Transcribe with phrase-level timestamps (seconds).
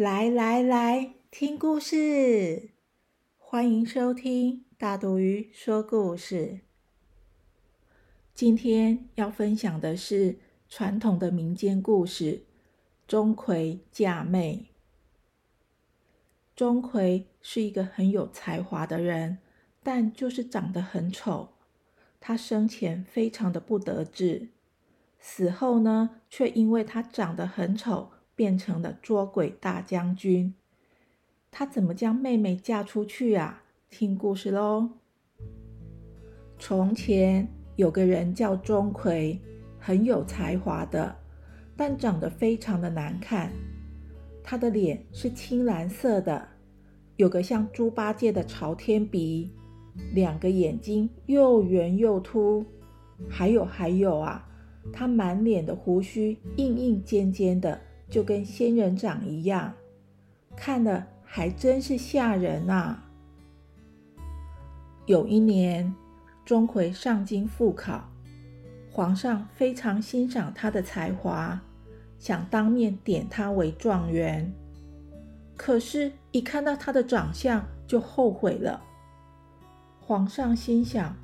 [0.00, 2.70] 来来来，听故事！
[3.36, 6.60] 欢迎收听大肚鱼说故事。
[8.32, 10.38] 今天要分享的是
[10.70, 12.32] 传统的民间故事
[13.06, 14.70] 《钟馗嫁妹》。
[16.56, 19.36] 钟馗是一个很有才华的人，
[19.82, 21.50] 但就是长得很丑。
[22.18, 24.48] 他生前非常的不得志，
[25.18, 28.12] 死后呢，却因为他长得很丑。
[28.40, 30.54] 变成了捉鬼大将军，
[31.50, 33.64] 他怎么将妹妹嫁出去啊？
[33.90, 34.88] 听故事喽。
[36.58, 39.38] 从前有个人叫钟馗，
[39.78, 41.14] 很有才华的，
[41.76, 43.52] 但长得非常的难看。
[44.42, 46.48] 他的脸是青蓝色的，
[47.16, 49.50] 有个像猪八戒的朝天鼻，
[50.14, 52.64] 两个眼睛又圆又凸，
[53.28, 54.48] 还有还有啊，
[54.90, 57.78] 他满脸的胡须硬硬尖尖的。
[58.10, 59.72] 就跟仙人掌一样，
[60.56, 63.04] 看了还真是吓人呐。
[65.06, 65.94] 有一年，
[66.44, 68.10] 钟馗上京赴考，
[68.90, 71.60] 皇上非常欣赏他的才华，
[72.18, 74.52] 想当面点他为状元。
[75.56, 78.82] 可是，一看到他的长相，就后悔了。
[80.00, 81.16] 皇上心想：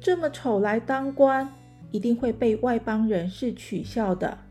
[0.00, 1.52] 这么丑来当官，
[1.90, 4.45] 一定会被外邦人士取笑的。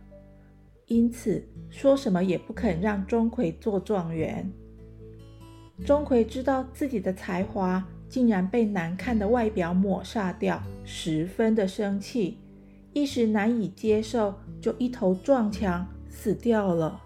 [0.87, 4.51] 因此，说什么也不肯让钟馗做状元。
[5.83, 12.37] 钟馗知道自己的才华竟然被难看的外表抹杀掉，十分的生气，
[12.93, 17.01] 一时难以接受，就一头撞墙死掉了。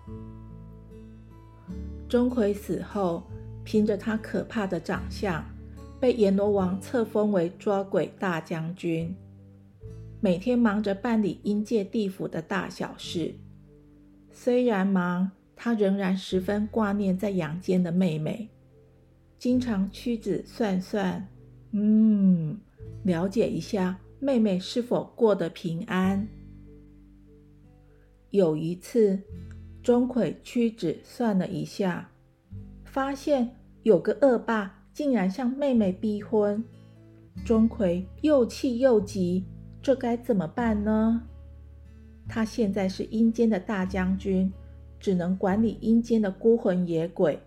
[2.07, 3.23] 钟馗死后，
[3.63, 5.43] 凭着他可怕的长相，
[5.99, 9.15] 被阎罗王册封为捉鬼大将军，
[10.19, 13.33] 每天忙着办理阴界地府的大小事。
[14.41, 18.47] 虽然忙，他仍然十分挂念在阳间的妹妹，
[19.37, 21.27] 经常屈指算算，
[21.73, 22.57] 嗯，
[23.03, 26.25] 了解一下妹妹是否过得平安。
[28.29, 29.19] 有一次，
[29.83, 32.09] 钟馗屈指算了一下，
[32.85, 36.63] 发现有个恶霸竟然向妹妹逼婚，
[37.43, 39.43] 钟馗又气又急，
[39.81, 41.23] 这该怎么办呢？
[42.29, 44.53] 他现在是阴间的大将军，
[44.99, 47.39] 只能管理阴间的孤魂野鬼，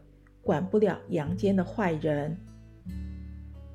[0.42, 2.36] 管不了阳间的坏人。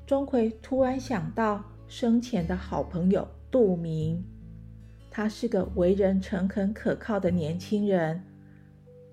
[0.06, 4.22] 钟馗突然想到生前的好朋友杜明，
[5.10, 8.22] 他是个为人诚恳可靠的年轻人，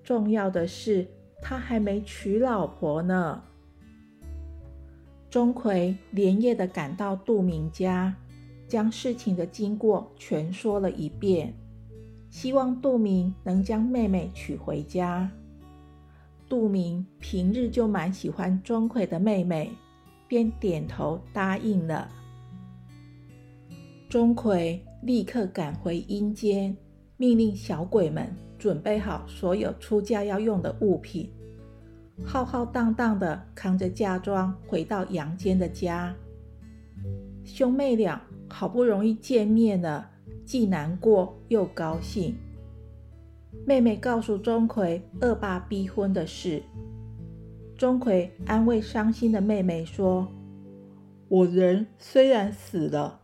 [0.04, 1.06] 重要的是
[1.40, 3.42] 他还没娶老婆呢。
[5.30, 8.14] 钟馗连夜的赶到杜明家，
[8.68, 11.54] 将事情的经过全说了一遍。
[12.30, 15.30] 希望杜明能将妹妹娶回家。
[16.48, 19.70] 杜明平日就蛮喜欢钟馗的妹妹，
[20.28, 22.08] 便点头答应了。
[24.08, 26.76] 钟馗立刻赶回阴间，
[27.16, 31.28] 命令小鬼们准备好所有出嫁要用的物品，
[32.24, 36.14] 浩浩荡荡的扛着嫁妆回到阳间的家。
[37.44, 40.10] 兄妹俩好不容易见面了。
[40.46, 42.34] 既难过又高兴。
[43.66, 46.62] 妹妹告诉钟馗恶霸逼婚的事。
[47.76, 50.28] 钟馗安慰伤心的妹妹说
[51.28, 53.20] ：“我人虽然死了，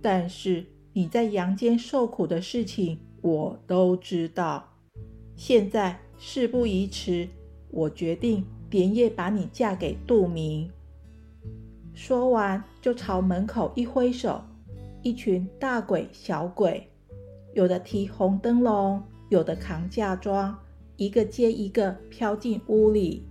[0.00, 0.64] 但是
[0.94, 4.72] 你在阳间受苦的事情我都知道。
[5.36, 7.28] 现在事不宜迟，
[7.70, 10.70] 我决定连夜把你嫁给杜明。”
[11.92, 14.42] 说完，就朝门口一挥手。
[15.06, 16.84] 一群大鬼小鬼，
[17.54, 20.58] 有的提红灯笼，有的扛嫁妆，
[20.96, 23.24] 一个接一个飘进屋里。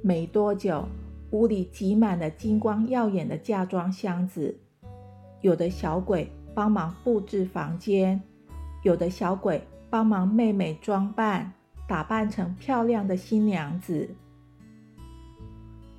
[0.00, 0.86] 没多久，
[1.32, 4.56] 屋里挤满了金光耀眼的嫁妆箱子。
[5.40, 8.22] 有的小鬼帮忙布置房间，
[8.84, 11.52] 有的小鬼帮忙妹妹装扮，
[11.88, 14.08] 打扮成漂亮的新娘子。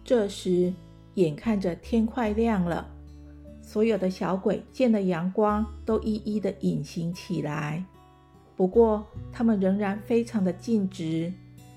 [0.06, 0.74] 这时，
[1.16, 2.93] 眼看着天快亮了。
[3.64, 7.84] 所有的小鬼见了阳光，都一一的隐形起来。
[8.56, 11.34] 不过，他们仍然非常的尽职，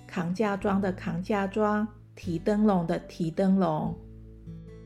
[0.06, 3.94] 扛嫁妆的扛嫁妆，提灯笼的提灯笼。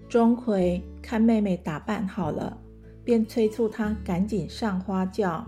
[0.09, 2.57] 钟馗看妹妹打扮好了，
[3.03, 5.45] 便催促她赶紧上花轿。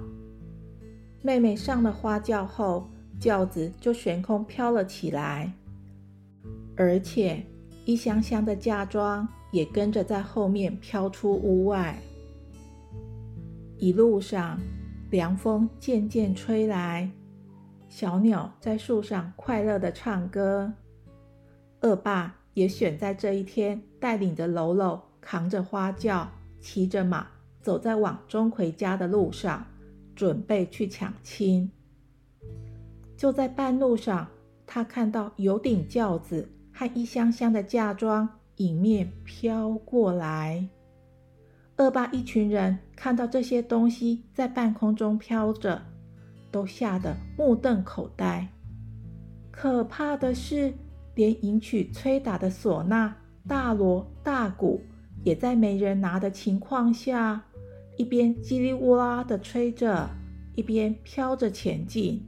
[1.21, 2.89] 妹妹上了花轿后，
[3.21, 5.53] 轿子就悬空飘了起来，
[6.77, 7.45] 而且
[7.85, 11.97] 一箱箱的嫁妆也跟着在后面飘出屋外。
[13.79, 14.59] 一路上，
[15.11, 17.09] 凉风渐渐吹来，
[17.89, 20.73] 小鸟在树上快乐地唱歌。
[21.83, 26.29] 恶霸也选在这一天，带领着喽喽，扛着花轿，
[26.61, 27.27] 骑着马，
[27.61, 29.67] 走在往钟馗家的路上，
[30.15, 31.71] 准备去抢亲。
[33.17, 34.29] 就在半路上，
[34.67, 40.69] 他看到有顶轿子和一箱箱的嫁妆迎面飘过来。
[41.79, 45.83] 恶霸一群人看到这些东西在半空中飘着，
[46.51, 48.49] 都吓得目瞪口呆。
[49.51, 50.73] 可怕的是，
[51.15, 53.17] 连迎娶崔打的唢呐、
[53.49, 54.81] 大锣、大鼓，
[55.25, 57.43] 也在没人拿的情况下，
[57.97, 60.09] 一边叽里呜啦的吹着，
[60.55, 62.23] 一边飘着前进。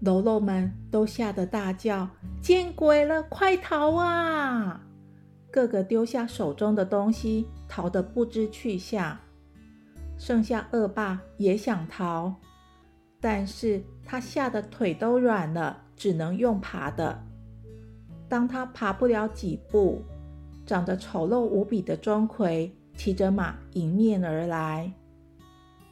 [0.00, 2.08] 喽喽们都吓得大叫
[2.40, 4.80] ：“见鬼了，快逃啊！”
[5.52, 9.18] 个个丢下手中的东西，逃得不知去向。
[10.16, 12.34] 剩下恶霸也想逃，
[13.20, 17.22] 但是他吓得腿都软了，只能用爬的。
[18.28, 20.02] 当他爬不了几步，
[20.64, 24.92] 长得丑陋无比的钟馗骑着马迎面而来，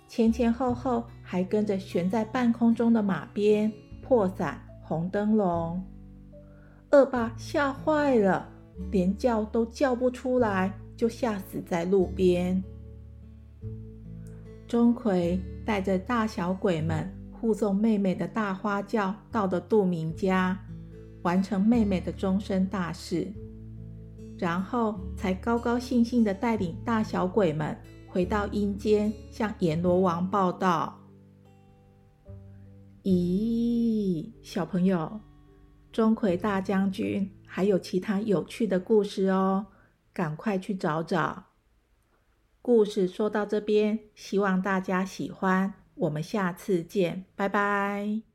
[0.06, 3.72] 前前后后还跟着悬在半空中的马鞭、
[4.08, 5.84] 破伞、红灯笼。
[6.92, 8.48] 恶霸吓坏了。
[8.92, 12.62] 连叫都叫不出来，就吓死在路边。
[14.68, 20.56] 钟馗带着大小鬼们护送妹妹的大花轿到了杜明家，
[21.22, 23.26] 完成妹妹的终身大事，
[24.38, 27.76] 然后才高高兴兴地带领大小鬼们
[28.06, 30.96] 回到阴间，向阎罗王报道。
[33.04, 35.20] 咦，小朋友，
[35.92, 37.30] 钟馗大将军。
[37.50, 39.68] 还有其他有趣的故事哦，
[40.12, 41.46] 赶快去找找。
[42.60, 48.27] 故事说到这边，希望大家喜欢，我们下次见，拜拜。